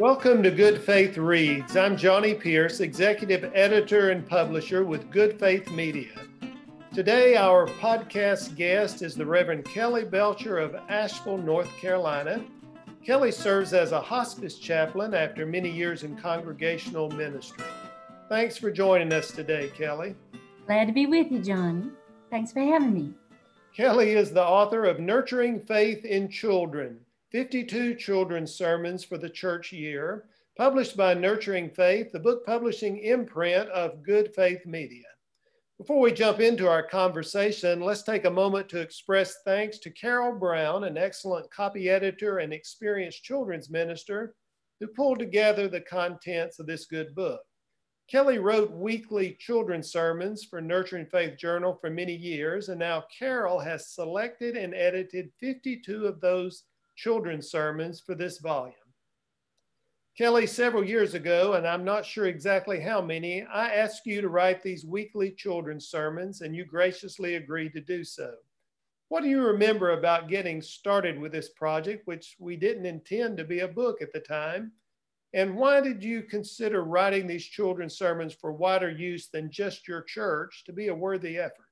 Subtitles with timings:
[0.00, 1.76] Welcome to Good Faith Reads.
[1.76, 6.14] I'm Johnny Pierce, Executive Editor and Publisher with Good Faith Media.
[6.94, 12.42] Today, our podcast guest is the Reverend Kelly Belcher of Asheville, North Carolina.
[13.04, 17.66] Kelly serves as a hospice chaplain after many years in congregational ministry.
[18.30, 20.14] Thanks for joining us today, Kelly.
[20.66, 21.90] Glad to be with you, Johnny.
[22.30, 23.12] Thanks for having me.
[23.76, 26.98] Kelly is the author of Nurturing Faith in Children
[27.30, 30.24] 52 Children's Sermons for the Church Year,
[30.56, 35.04] published by Nurturing Faith, the book publishing imprint of Good Faith Media.
[35.78, 40.40] Before we jump into our conversation, let's take a moment to express thanks to Carol
[40.40, 44.34] Brown, an excellent copy editor and experienced children's minister,
[44.80, 47.40] who pulled together the contents of this good book.
[48.10, 53.60] Kelly wrote weekly children's sermons for Nurturing Faith Journal for many years, and now Carol
[53.60, 56.64] has selected and edited 52 of those
[57.00, 58.74] children's sermons for this volume.
[60.18, 64.28] Kelly, several years ago, and I'm not sure exactly how many, I asked you to
[64.28, 68.34] write these weekly children's sermons, and you graciously agreed to do so.
[69.08, 73.44] What do you remember about getting started with this project, which we didn't intend to
[73.44, 74.72] be a book at the time?
[75.32, 80.02] And why did you consider writing these children's sermons for wider use than just your
[80.02, 81.69] church to be a worthy effort?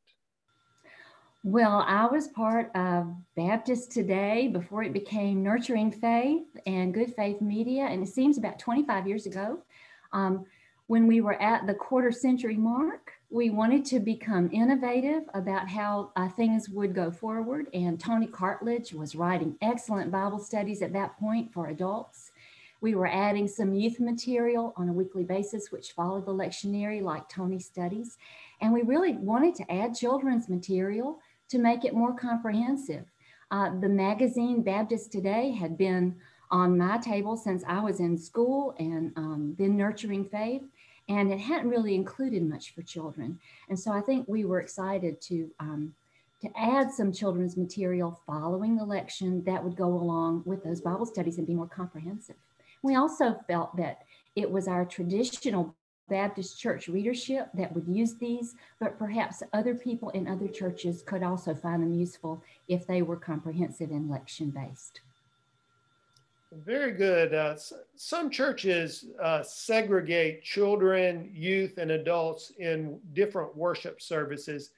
[1.45, 7.41] Well, I was part of Baptist Today before it became Nurturing Faith and Good Faith
[7.41, 9.61] Media, and it seems about 25 years ago.
[10.13, 10.47] Um,
[10.89, 16.11] when we were at the quarter century mark, we wanted to become innovative about how
[16.17, 17.69] uh, things would go forward.
[17.73, 22.33] And Tony Cartledge was writing excellent Bible studies at that point for adults.
[22.81, 27.29] We were adding some youth material on a weekly basis, which followed the lectionary like
[27.29, 28.19] Tony studies.
[28.61, 33.05] And we really wanted to add children's material to make it more comprehensive.
[33.51, 36.17] Uh, the magazine Baptist Today had been
[36.51, 40.63] on my table since I was in school and um, been nurturing faith,
[41.09, 43.39] and it hadn't really included much for children.
[43.69, 45.95] And so I think we were excited to um,
[46.41, 51.05] to add some children's material following the lection that would go along with those Bible
[51.05, 52.37] studies and be more comprehensive.
[52.83, 54.03] We also felt that
[54.37, 55.75] it was our traditional
[56.09, 61.23] Baptist church readership that would use these, but perhaps other people in other churches could
[61.23, 65.01] also find them useful if they were comprehensive and lection based.
[66.51, 67.35] Very good.
[67.35, 67.57] Uh,
[67.95, 74.71] some churches uh, segregate children, youth, and adults in different worship services.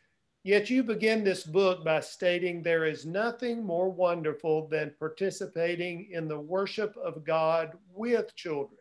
[0.42, 6.26] Yet you begin this book by stating there is nothing more wonderful than participating in
[6.26, 8.78] the worship of God with children.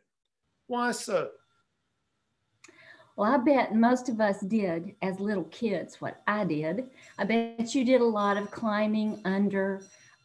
[0.67, 1.29] Why so?
[3.19, 6.89] Well, I bet most of us did as little kids what I did.
[7.17, 9.81] I bet you did a lot of climbing under.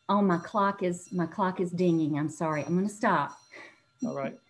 [0.08, 2.16] Oh, my clock is my clock is dinging.
[2.16, 2.62] I'm sorry.
[2.62, 3.36] I'm going to stop.
[4.06, 4.38] All right.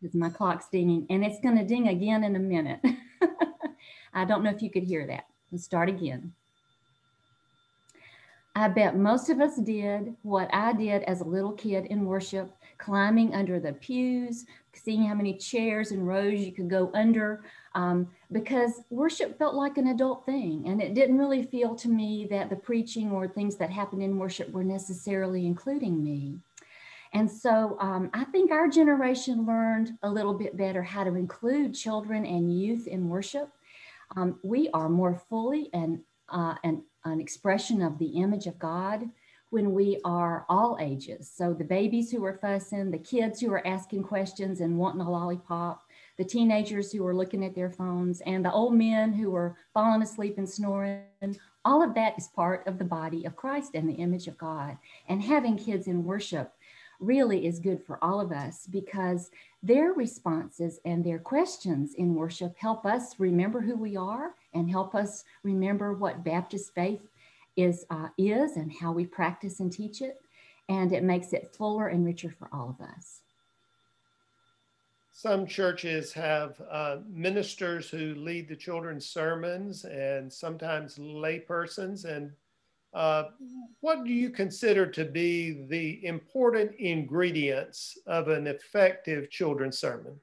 [0.00, 2.78] Because my clock's dinging, and it's going to ding again in a minute.
[4.14, 5.24] I don't know if you could hear that.
[5.50, 6.32] Let's start again.
[8.54, 12.48] I bet most of us did what I did as a little kid in worship,
[12.78, 14.46] climbing under the pews,
[14.78, 17.44] seeing how many chairs and rows you could go under,
[17.74, 20.64] um, because worship felt like an adult thing.
[20.66, 24.18] And it didn't really feel to me that the preaching or things that happened in
[24.18, 26.38] worship were necessarily including me.
[27.12, 31.74] And so um, I think our generation learned a little bit better how to include
[31.74, 33.50] children and youth in worship.
[34.16, 39.08] Um, we are more fully and uh, an, an expression of the image of God
[39.50, 41.30] when we are all ages.
[41.34, 45.10] So the babies who are fussing, the kids who are asking questions and wanting a
[45.10, 45.82] lollipop,
[46.18, 50.02] the teenagers who are looking at their phones, and the old men who are falling
[50.02, 51.02] asleep and snoring.
[51.64, 54.76] All of that is part of the body of Christ and the image of God.
[55.08, 56.52] And having kids in worship
[57.00, 59.30] really is good for all of us because
[59.62, 64.94] their responses and their questions in worship help us remember who we are and help
[64.94, 67.08] us remember what Baptist faith
[67.58, 70.18] is, uh, is and how we practice and teach it.
[70.68, 73.22] And it makes it fuller and richer for all of us.
[75.12, 82.04] Some churches have uh, ministers who lead the children's sermons and sometimes laypersons.
[82.04, 82.30] And
[82.94, 83.24] uh,
[83.80, 90.14] what do you consider to be the important ingredients of an effective children's sermon?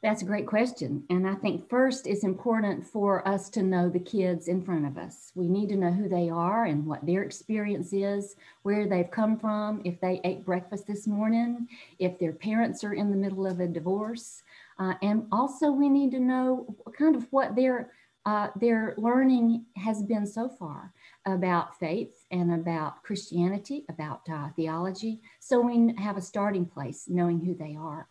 [0.00, 1.02] That's a great question.
[1.10, 4.96] And I think first it's important for us to know the kids in front of
[4.96, 5.32] us.
[5.34, 9.36] We need to know who they are and what their experience is, where they've come
[9.40, 11.66] from, if they ate breakfast this morning,
[11.98, 14.44] if their parents are in the middle of a divorce.
[14.78, 17.90] Uh, and also, we need to know kind of what their
[18.24, 20.92] uh, their learning has been so far
[21.24, 25.22] about faith and about Christianity, about uh, theology.
[25.40, 28.06] So we have a starting place knowing who they are.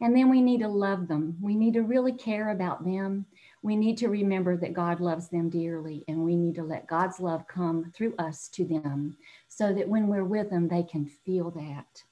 [0.00, 1.36] And then we need to love them.
[1.40, 3.26] We need to really care about them.
[3.62, 7.18] We need to remember that God loves them dearly, and we need to let God's
[7.18, 9.16] love come through us to them
[9.48, 12.04] so that when we're with them, they can feel that.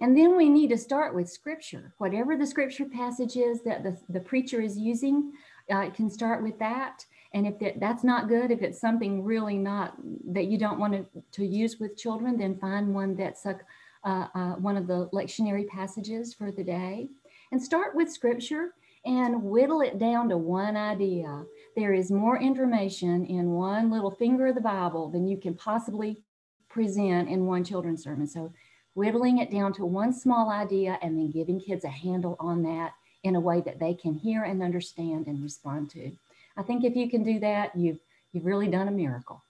[0.00, 1.94] And then we need to start with scripture.
[1.98, 5.32] Whatever the scripture passage is that the, the preacher is using,
[5.70, 7.04] uh, can start with that.
[7.34, 9.94] And if that, that's not good, if it's something really not
[10.26, 13.58] that you don't want to, to use with children, then find one that's a,
[14.06, 17.08] uh, uh, one of the lectionary passages for the day.
[17.52, 18.70] And start with scripture
[19.04, 21.44] and whittle it down to one idea.
[21.76, 26.22] There is more information in one little finger of the Bible than you can possibly
[26.68, 28.26] present in one children's sermon.
[28.26, 28.52] So
[28.94, 32.92] whittling it down to one small idea and then giving kids a handle on that
[33.24, 36.12] in a way that they can hear and understand and respond to.
[36.56, 37.98] I think if you can do that, you've
[38.32, 39.42] you've really done a miracle.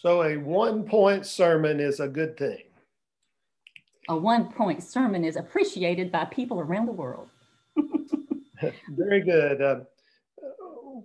[0.00, 2.67] So a one point sermon is a good thing.
[4.08, 7.28] A one point sermon is appreciated by people around the world.
[8.88, 9.60] Very good.
[9.60, 9.80] Uh,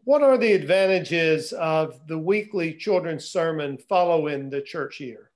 [0.06, 5.30] what are the advantages of the weekly children's sermon following the church year?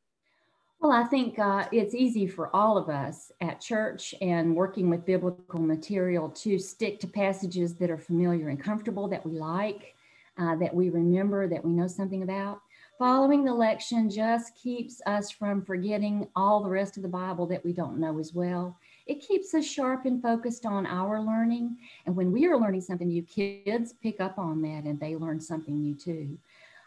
[0.80, 5.06] Well, I think uh, it's easy for all of us at church and working with
[5.06, 9.96] biblical material to stick to passages that are familiar and comfortable, that we like,
[10.38, 12.62] uh, that we remember, that we know something about.
[12.98, 17.64] Following the lection just keeps us from forgetting all the rest of the Bible that
[17.64, 18.76] we don't know as well.
[19.06, 21.78] It keeps us sharp and focused on our learning.
[22.08, 25.40] And when we are learning something new, kids pick up on that and they learn
[25.40, 26.40] something new too.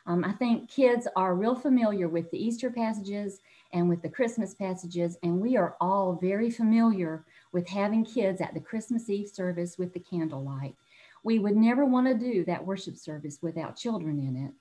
[0.06, 3.38] Um, I think kids are real familiar with the Easter passages
[3.72, 8.52] and with the Christmas passages, and we are all very familiar with having kids at
[8.52, 10.74] the Christmas Eve service with the candlelight.
[11.22, 14.52] We would never want to do that worship service without children in it.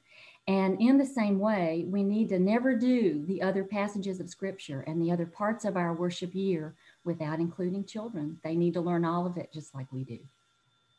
[0.50, 4.84] And in the same way, we need to never do the other passages of Scripture
[4.88, 6.74] and the other parts of our worship year
[7.04, 8.40] without including children.
[8.44, 10.18] They need to learn all of it just like we do.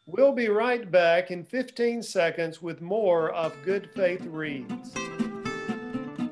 [0.07, 4.95] We'll be right back in 15 seconds with more of Good Faith Reads.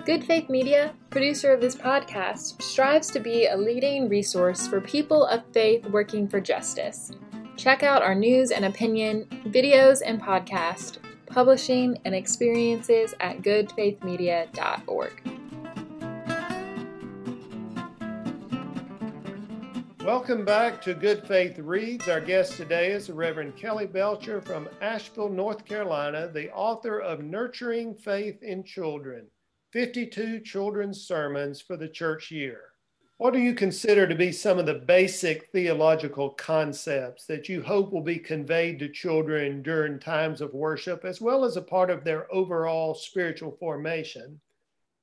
[0.05, 5.27] Good Faith Media, producer of this podcast, strives to be a leading resource for people
[5.27, 7.11] of faith working for justice.
[7.57, 10.99] Check out our news and opinion, videos, and podcast,
[11.29, 15.39] publishing, and experiences at goodfaithmedia.org.
[20.05, 22.09] Welcome back to Good Faith Reads.
[22.09, 27.23] Our guest today is the Reverend Kelly Belcher from Asheville, North Carolina, the author of
[27.23, 29.27] Nurturing Faith in Children.
[29.75, 32.68] 52 children's sermons for the church year.
[33.19, 37.93] What do you consider to be some of the basic theological concepts that you hope
[37.93, 42.05] will be conveyed to children during times of worship, as well as a part of
[42.05, 44.41] their overall spiritual formation?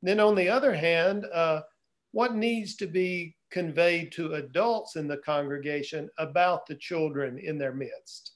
[0.02, 1.64] Then, on the other hand, uh,
[2.14, 7.74] what needs to be conveyed to adults in the congregation about the children in their
[7.74, 8.32] midst?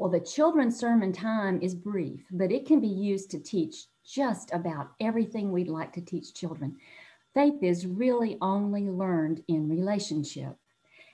[0.00, 4.52] Well, the children's sermon time is brief, but it can be used to teach just
[4.52, 6.76] about everything we'd like to teach children.
[7.34, 10.56] Faith is really only learned in relationship.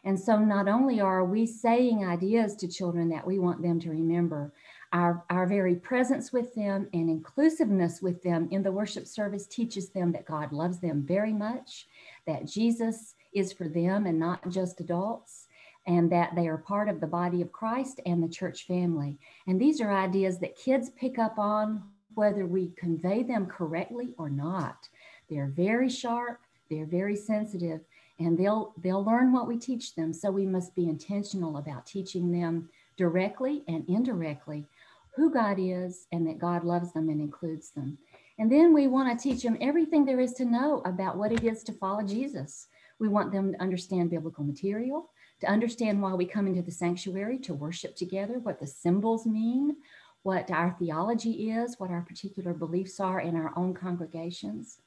[0.05, 3.91] And so, not only are we saying ideas to children that we want them to
[3.91, 4.53] remember,
[4.93, 9.91] our, our very presence with them and inclusiveness with them in the worship service teaches
[9.91, 11.87] them that God loves them very much,
[12.27, 15.47] that Jesus is for them and not just adults,
[15.87, 19.19] and that they are part of the body of Christ and the church family.
[19.47, 21.83] And these are ideas that kids pick up on
[22.15, 24.89] whether we convey them correctly or not.
[25.31, 27.81] They're very sharp, they're very sensitive,
[28.19, 30.13] and they'll they'll learn what we teach them.
[30.13, 34.67] So we must be intentional about teaching them directly and indirectly
[35.15, 37.99] who God is and that God loves them and includes them.
[38.39, 41.45] And then we want to teach them everything there is to know about what it
[41.45, 42.69] is to follow Jesus.
[42.99, 45.11] We want them to understand biblical material,
[45.41, 49.77] to understand why we come into the sanctuary to worship together, what the symbols mean,
[50.23, 54.79] what our theology is, what our particular beliefs are in our own congregations.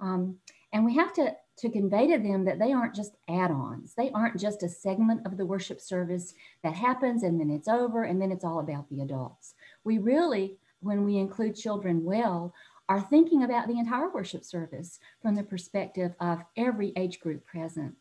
[0.00, 0.36] Um,
[0.72, 3.94] and we have to, to convey to them that they aren't just add ons.
[3.94, 8.04] They aren't just a segment of the worship service that happens and then it's over
[8.04, 9.54] and then it's all about the adults.
[9.84, 12.52] We really, when we include children well,
[12.88, 17.94] are thinking about the entire worship service from the perspective of every age group present.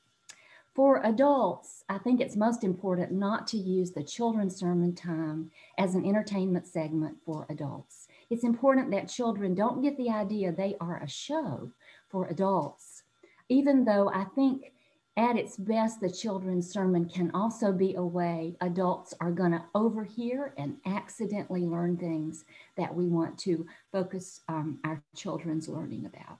[0.76, 5.96] For adults, I think it's most important not to use the children's sermon time as
[5.96, 8.10] an entertainment segment for adults.
[8.30, 11.72] It's important that children don't get the idea they are a show
[12.10, 13.04] for adults,
[13.50, 14.72] even though I think
[15.18, 19.64] at its best, the children's sermon can also be a way adults are going to
[19.74, 22.44] overhear and accidentally learn things
[22.76, 26.40] that we want to focus um, our children's learning about.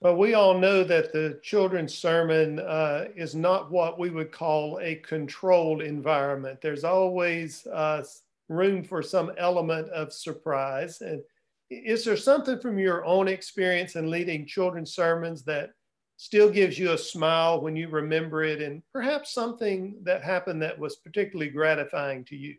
[0.00, 4.78] Well, we all know that the children's sermon uh, is not what we would call
[4.80, 6.60] a controlled environment.
[6.60, 8.04] There's always uh,
[8.48, 11.00] room for some element of surprise.
[11.00, 11.22] And
[11.84, 15.70] is there something from your own experience in leading children's sermons that
[16.16, 20.78] still gives you a smile when you remember it, and perhaps something that happened that
[20.78, 22.56] was particularly gratifying to you?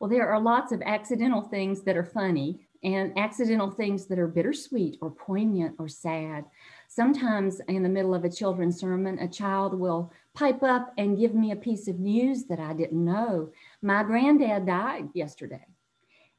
[0.00, 4.28] Well, there are lots of accidental things that are funny and accidental things that are
[4.28, 6.44] bittersweet or poignant or sad.
[6.86, 11.34] Sometimes in the middle of a children's sermon, a child will pipe up and give
[11.34, 13.50] me a piece of news that I didn't know.
[13.82, 15.66] My granddad died yesterday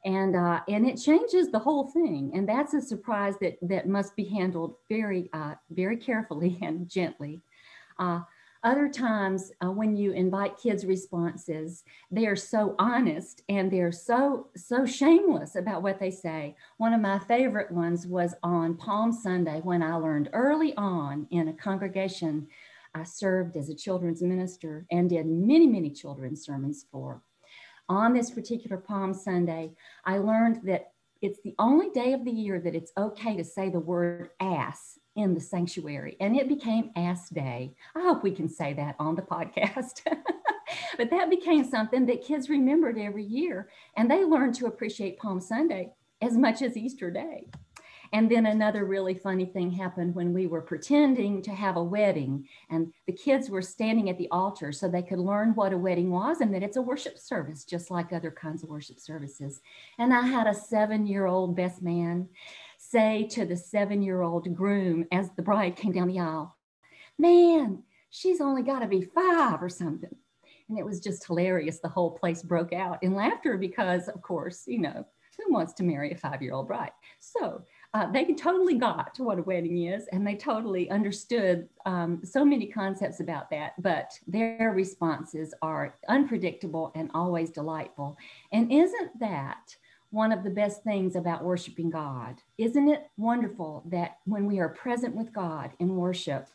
[0.06, 2.32] and uh, and it changes the whole thing.
[2.34, 7.42] And that's a surprise that that must be handled very uh, very carefully and gently.
[7.98, 8.22] Uh,
[8.64, 14.48] other times uh, when you invite kids responses they are so honest and they're so
[14.56, 16.56] so shameless about what they say.
[16.78, 21.48] One of my favorite ones was on palm sunday when i learned early on in
[21.48, 22.48] a congregation
[22.94, 27.22] i served as a children's minister and did many many children's sermons for
[27.90, 29.72] on this particular Palm Sunday,
[30.06, 30.92] I learned that
[31.22, 34.98] it's the only day of the year that it's okay to say the word ass
[35.16, 36.16] in the sanctuary.
[36.22, 37.74] And it became Ass Day.
[37.96, 40.02] I hope we can say that on the podcast.
[40.98, 43.70] but that became something that kids remembered every year.
[43.98, 45.92] And they learned to appreciate Palm Sunday
[46.22, 47.48] as much as Easter Day.
[48.12, 52.48] And then another really funny thing happened when we were pretending to have a wedding,
[52.70, 56.12] and the kids were standing at the altar so they could learn what a wedding
[56.12, 59.62] was and that it's a worship service, just like other kinds of worship services.
[59.98, 62.28] And I had a seven year old best man
[62.78, 66.56] say to the seven year old groom as the bride came down the aisle,
[67.18, 70.16] Man, she's only got to be five or something.
[70.70, 71.80] And it was just hilarious.
[71.80, 75.06] The whole place broke out in laughter because, of course, you know,
[75.38, 76.92] who wants to marry a five year old bride?
[77.20, 82.22] So uh, they totally got to what a wedding is and they totally understood um,
[82.24, 88.16] so many concepts about that, but their responses are unpredictable and always delightful.
[88.52, 89.76] And isn't that
[90.12, 92.42] one of the best things about worshiping God?
[92.60, 96.48] Isn't it wonderful that when we are present with God in worship,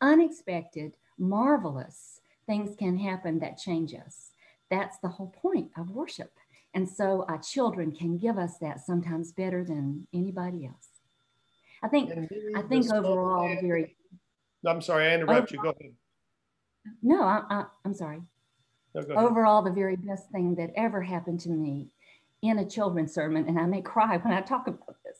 [0.00, 4.30] unexpected, marvelous things can happen that change us?
[4.70, 6.32] That's the whole point of worship.
[6.76, 10.88] And so our children can give us that sometimes better than anybody else.
[11.82, 12.12] I think
[12.54, 13.96] I think overall the very
[14.66, 15.62] I'm sorry, I interrupt overall, you.
[15.62, 15.94] Go ahead.
[17.02, 18.20] No, I, I, am sorry.
[18.94, 21.88] No, overall, the very best thing that ever happened to me
[22.42, 25.18] in a children's sermon, and I may cry when I talk about this,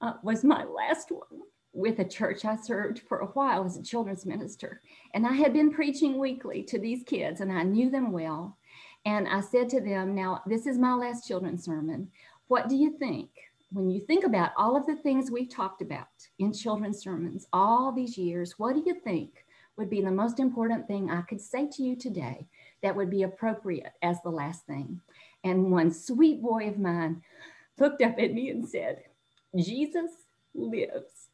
[0.00, 3.82] uh, was my last one with a church I served for a while as a
[3.82, 4.80] children's minister.
[5.12, 8.56] And I had been preaching weekly to these kids, and I knew them well.
[9.04, 12.10] And I said to them, Now, this is my last children's sermon.
[12.48, 13.30] What do you think?
[13.72, 17.92] When you think about all of the things we've talked about in children's sermons all
[17.92, 19.44] these years, what do you think
[19.76, 22.46] would be the most important thing I could say to you today
[22.82, 25.00] that would be appropriate as the last thing?
[25.44, 27.22] And one sweet boy of mine
[27.78, 29.04] looked up at me and said,
[29.56, 30.10] Jesus
[30.54, 31.28] lives.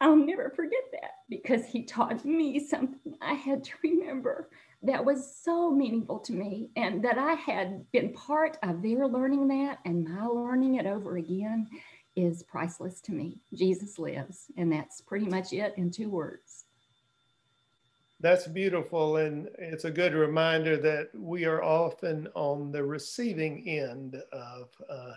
[0.00, 4.50] I'll never forget that because he taught me something I had to remember
[4.82, 9.48] that was so meaningful to me and that I had been part of their learning
[9.48, 11.68] that and my learning it over again
[12.16, 13.38] is priceless to me.
[13.54, 14.46] Jesus lives.
[14.56, 16.64] And that's pretty much it in two words.
[18.20, 19.16] That's beautiful.
[19.16, 25.14] And it's a good reminder that we are often on the receiving end of uh,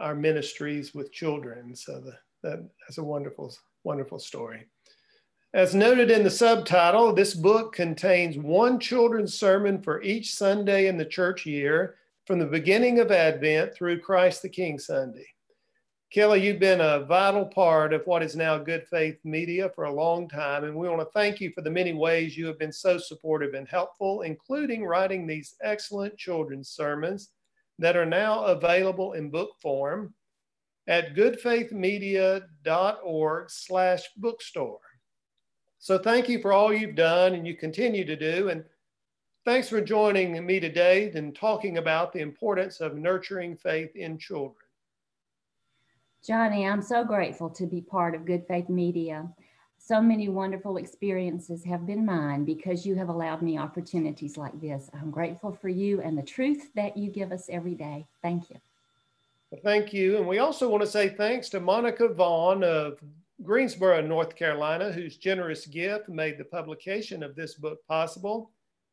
[0.00, 1.74] our ministries with children.
[1.74, 4.66] So the, that, that's a wonderful, wonderful story.
[5.54, 10.98] As noted in the subtitle, this book contains one children's sermon for each Sunday in
[10.98, 11.94] the church year
[12.26, 15.24] from the beginning of Advent through Christ the King Sunday.
[16.10, 19.92] Kelly, you've been a vital part of what is now Good Faith Media for a
[19.92, 22.70] long time, and we want to thank you for the many ways you have been
[22.70, 27.30] so supportive and helpful, including writing these excellent children's sermons
[27.78, 30.12] that are now available in book form
[30.88, 34.80] at goodfaithmedia.org slash bookstore.
[35.78, 38.48] So thank you for all you've done and you continue to do.
[38.48, 38.64] And
[39.44, 44.56] thanks for joining me today and talking about the importance of nurturing faith in children.
[46.24, 49.28] Johnny, I'm so grateful to be part of Good Faith Media.
[49.78, 54.90] So many wonderful experiences have been mine because you have allowed me opportunities like this.
[54.92, 58.06] I'm grateful for you and the truth that you give us every day.
[58.20, 58.56] Thank you.
[59.50, 60.16] Well, thank you.
[60.18, 62.98] And we also want to say thanks to Monica Vaughn of
[63.42, 68.50] Greensboro, North Carolina, whose generous gift made the publication of this book possible,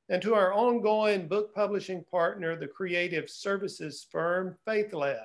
[0.09, 5.17] and to our ongoing book publishing partner, the creative services firm Faith Lab.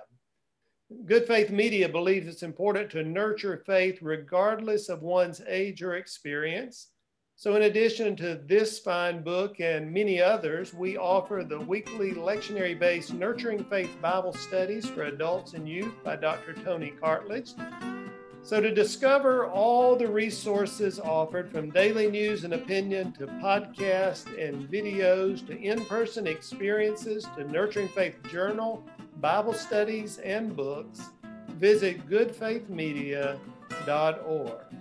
[1.05, 6.89] Good Faith Media believes it's important to nurture faith regardless of one's age or experience.
[7.37, 12.79] So, in addition to this fine book and many others, we offer the weekly lectionary
[12.79, 16.55] based Nurturing Faith Bible Studies for Adults and Youth by Dr.
[16.55, 17.55] Tony Cartledge.
[18.43, 24.67] So, to discover all the resources offered from daily news and opinion to podcasts and
[24.69, 28.83] videos to in person experiences to Nurturing Faith Journal,
[29.21, 31.03] Bible studies, and books,
[31.59, 34.80] visit goodfaithmedia.org.